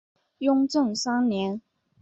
[0.39, 1.61] 雍正三年。